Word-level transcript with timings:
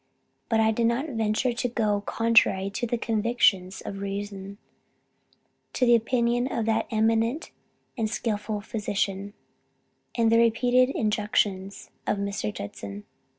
But 0.49 0.59
I 0.59 0.71
did 0.71 0.87
not 0.87 1.09
venture 1.09 1.53
to 1.53 1.69
go 1.69 2.01
contrary 2.03 2.71
to 2.71 2.87
the 2.87 2.97
convictions 2.97 3.81
of 3.81 3.99
reason, 3.99 4.57
to 5.73 5.85
the 5.85 5.93
opinion 5.93 6.51
of 6.51 6.67
an 6.67 6.85
eminent 6.89 7.51
and 7.95 8.09
skilful 8.09 8.61
physician, 8.61 9.33
and 10.17 10.31
the 10.31 10.39
repeated 10.39 10.89
injunctions 10.89 11.91
of 12.07 12.17
Mr. 12.17 12.51
Judson. 12.51 13.03